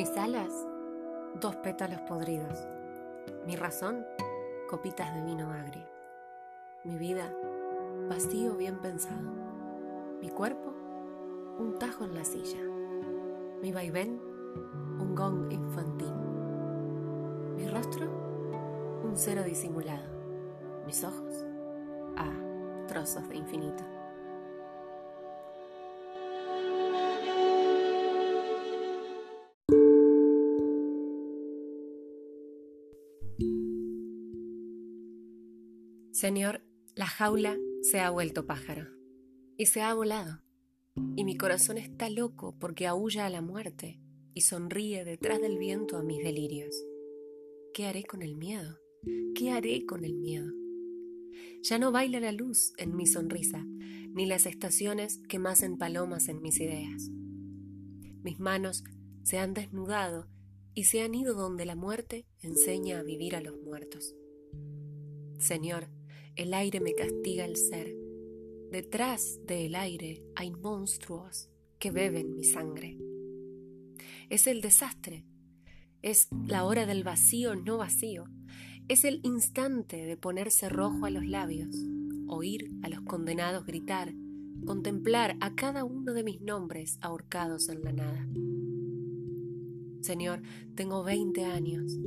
Mis 0.00 0.16
alas, 0.16 0.66
dos 1.42 1.56
pétalos 1.56 2.00
podridos. 2.00 2.66
Mi 3.44 3.54
razón, 3.54 4.06
copitas 4.66 5.14
de 5.14 5.20
vino 5.20 5.52
agrio. 5.52 5.84
Mi 6.84 6.96
vida, 6.96 7.30
vacío 8.08 8.56
bien 8.56 8.78
pensado. 8.78 9.30
Mi 10.22 10.30
cuerpo, 10.30 10.72
un 11.58 11.78
tajo 11.78 12.04
en 12.04 12.14
la 12.14 12.24
silla. 12.24 12.62
Mi 13.60 13.72
vaivén, 13.72 14.18
un 14.98 15.14
gong 15.14 15.52
infantil. 15.52 16.14
Mi 17.56 17.68
rostro, 17.68 18.06
un 19.04 19.12
cero 19.16 19.42
disimulado. 19.42 20.08
Mis 20.86 21.04
ojos, 21.04 21.44
ah, 22.16 22.86
trozos 22.88 23.28
de 23.28 23.36
infinito. 23.36 23.84
Señor, 36.20 36.60
la 36.94 37.06
jaula 37.06 37.56
se 37.80 38.00
ha 38.00 38.10
vuelto 38.10 38.44
pájaro 38.44 38.86
y 39.56 39.64
se 39.64 39.80
ha 39.80 39.94
volado, 39.94 40.42
y 41.16 41.24
mi 41.24 41.38
corazón 41.38 41.78
está 41.78 42.10
loco 42.10 42.54
porque 42.60 42.86
aúlla 42.86 43.24
a 43.24 43.30
la 43.30 43.40
muerte 43.40 44.02
y 44.34 44.42
sonríe 44.42 45.06
detrás 45.06 45.40
del 45.40 45.56
viento 45.56 45.96
a 45.96 46.02
mis 46.02 46.22
delirios. 46.22 46.76
¿Qué 47.72 47.86
haré 47.86 48.04
con 48.04 48.20
el 48.20 48.36
miedo? 48.36 48.76
¿Qué 49.34 49.50
haré 49.50 49.86
con 49.86 50.04
el 50.04 50.18
miedo? 50.18 50.52
Ya 51.62 51.78
no 51.78 51.90
baila 51.90 52.20
la 52.20 52.32
luz 52.32 52.74
en 52.76 52.96
mi 52.96 53.06
sonrisa, 53.06 53.64
ni 53.64 54.26
las 54.26 54.44
estaciones 54.44 55.22
que 55.26 55.38
macen 55.38 55.78
palomas 55.78 56.28
en 56.28 56.42
mis 56.42 56.60
ideas. 56.60 57.08
Mis 58.22 58.38
manos 58.38 58.84
se 59.22 59.38
han 59.38 59.54
desnudado 59.54 60.28
y 60.74 60.84
se 60.84 61.00
han 61.00 61.14
ido 61.14 61.32
donde 61.32 61.64
la 61.64 61.76
muerte 61.76 62.26
enseña 62.42 62.98
a 62.98 63.04
vivir 63.04 63.34
a 63.36 63.40
los 63.40 63.58
muertos. 63.62 64.14
Señor, 65.38 65.88
el 66.40 66.54
aire 66.54 66.80
me 66.80 66.94
castiga 66.94 67.44
el 67.44 67.56
ser. 67.56 67.94
Detrás 68.72 69.40
del 69.46 69.74
aire 69.74 70.24
hay 70.34 70.50
monstruos 70.50 71.50
que 71.78 71.90
beben 71.90 72.34
mi 72.34 72.44
sangre. 72.44 72.96
Es 74.30 74.46
el 74.46 74.62
desastre. 74.62 75.26
Es 76.00 76.28
la 76.46 76.64
hora 76.64 76.86
del 76.86 77.04
vacío 77.04 77.56
no 77.56 77.76
vacío. 77.76 78.24
Es 78.88 79.04
el 79.04 79.20
instante 79.22 80.06
de 80.06 80.16
ponerse 80.16 80.70
rojo 80.70 81.04
a 81.04 81.10
los 81.10 81.26
labios, 81.26 81.76
oír 82.26 82.70
a 82.82 82.88
los 82.88 83.02
condenados 83.02 83.66
gritar, 83.66 84.14
contemplar 84.64 85.36
a 85.40 85.54
cada 85.54 85.84
uno 85.84 86.14
de 86.14 86.24
mis 86.24 86.40
nombres 86.40 86.96
ahorcados 87.02 87.68
en 87.68 87.82
la 87.82 87.92
nada. 87.92 88.26
Señor, 90.00 90.40
tengo 90.74 91.04
veinte 91.04 91.44
años 91.44 91.98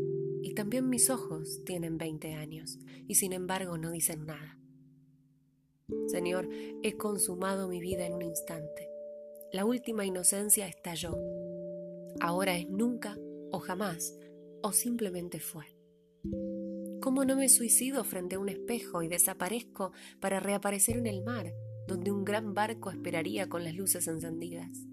y 0.44 0.54
también 0.54 0.90
mis 0.90 1.10
ojos 1.10 1.64
tienen 1.66 1.98
20 1.98 2.34
años 2.34 2.78
y 3.08 3.16
sin 3.16 3.32
embargo 3.32 3.78
no 3.78 3.92
dicen 3.92 4.26
nada. 4.26 4.60
Señor, 6.08 6.50
he 6.84 6.98
consumado 6.98 7.70
mi 7.70 7.80
vida 7.80 8.06
en 8.06 8.14
un 8.14 8.24
instante. 8.24 8.90
La 9.54 9.64
última 9.64 10.06
inocencia 10.06 10.68
estalló. 10.68 11.16
Ahora 12.20 12.58
es 12.58 12.70
nunca 12.70 13.18
o 13.52 13.60
jamás 13.60 14.18
o 14.62 14.74
simplemente 14.74 15.40
fue. 15.40 15.66
¿Cómo 17.02 17.24
no 17.24 17.36
me 17.38 17.48
suicido 17.48 18.04
frente 18.04 18.36
a 18.36 18.40
un 18.40 18.50
espejo 18.50 19.02
y 19.02 19.08
desaparezco 19.08 19.94
para 20.20 20.40
reaparecer 20.40 20.98
en 20.98 21.08
el 21.08 21.24
mar, 21.24 21.54
donde 21.88 22.12
un 22.12 22.26
gran 22.26 22.54
barco 22.54 22.92
esperaría 22.92 23.48
con 23.48 23.64
las 23.64 23.76
luces 23.76 24.08
encendidas? 24.08 24.88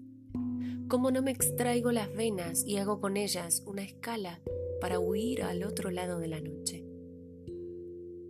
¿Cómo 0.87 1.11
no 1.11 1.21
me 1.21 1.31
extraigo 1.31 1.91
las 1.91 2.13
venas 2.13 2.65
y 2.65 2.77
hago 2.77 2.99
con 2.99 3.15
ellas 3.17 3.63
una 3.65 3.83
escala 3.83 4.41
para 4.81 4.99
huir 4.99 5.43
al 5.43 5.63
otro 5.63 5.91
lado 5.91 6.19
de 6.19 6.27
la 6.27 6.41
noche. 6.41 6.83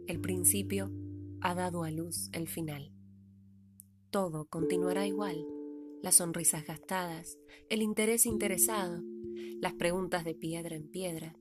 El 0.05 0.19
principio 0.19 0.91
ha 1.39 1.55
dado 1.55 1.83
a 1.83 1.89
luz 1.89 2.29
el 2.33 2.49
final. 2.49 2.91
Todo 4.11 4.45
continuará 4.49 5.07
igual, 5.07 5.43
las 6.03 6.15
sonrisas 6.15 6.65
gastadas, 6.65 7.39
el 7.69 7.81
interés 7.81 8.25
interesado, 8.25 9.01
las 9.61 9.73
preguntas 9.73 10.25
de 10.25 10.35
piedra 10.35 10.75
en 10.75 10.89
piedra, 10.89 11.37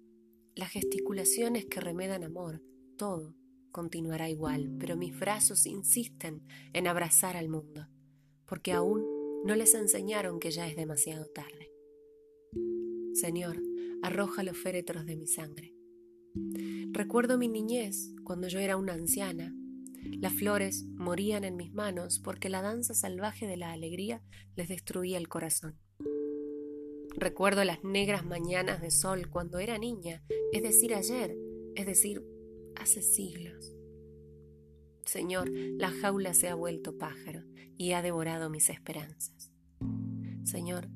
las 0.55 0.71
gesticulaciones 0.71 1.67
que 1.67 1.81
remedan 1.81 2.23
amor, 2.23 2.63
todo 2.97 3.35
continuará 3.73 4.31
igual, 4.31 4.77
pero 4.79 4.97
mis 4.97 5.19
brazos 5.19 5.67
insisten 5.67 6.47
en 6.73 6.87
abrazar 6.87 7.37
al 7.37 7.49
mundo, 7.49 7.89
porque 8.47 8.73
aún 8.73 9.05
no 9.45 9.57
les 9.57 9.75
enseñaron 9.75 10.39
que 10.39 10.53
ya 10.53 10.69
es 10.69 10.77
demasiado 10.77 11.27
tarde. 11.27 11.73
Señor, 13.15 13.61
arroja 14.03 14.43
los 14.43 14.57
féretros 14.57 15.07
de 15.07 15.17
mi 15.17 15.27
sangre. 15.27 15.75
Recuerdo 16.93 17.39
mi 17.39 17.49
niñez, 17.49 18.15
cuando 18.25 18.49
yo 18.49 18.59
era 18.59 18.77
una 18.77 18.95
anciana. 18.95 19.55
Las 20.19 20.33
flores 20.33 20.87
morían 20.95 21.45
en 21.45 21.57
mis 21.57 21.73
manos 21.73 22.21
porque 22.21 22.49
la 22.49 22.63
danza 22.63 22.95
salvaje 22.95 23.47
de 23.47 23.57
la 23.57 23.73
alegría 23.73 24.23
les 24.57 24.69
destruía 24.69 25.19
el 25.19 25.29
corazón. 25.29 25.79
Recuerdo 27.17 27.65
las 27.65 27.83
negras 27.85 28.25
mañanas 28.25 28.81
de 28.81 28.91
sol 28.91 29.29
cuando 29.29 29.59
era 29.59 29.79
niña, 29.79 30.23
es 30.53 30.63
decir, 30.63 30.95
ayer, 30.95 31.37
es 31.75 31.87
decir, 31.87 32.25
hace 32.77 33.03
siglos. 33.03 33.75
Señor, 35.05 35.51
la 35.51 35.91
jaula 35.91 36.35
se 36.35 36.49
ha 36.49 36.55
vuelto 36.55 36.97
pájaro 36.97 37.43
y 37.77 37.93
ha 37.93 38.03
devorado 38.03 38.49
mis 38.49 38.71
esperanzas. 38.71 39.53
Señor, 40.45 40.89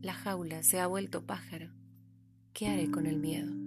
la 0.00 0.12
jaula 0.12 0.62
se 0.62 0.78
ha 0.78 0.86
vuelto 0.86 1.24
pájaro 1.26 1.75
¿Qué 2.56 2.68
haré 2.68 2.90
con 2.90 3.06
el 3.06 3.18
miedo? 3.18 3.65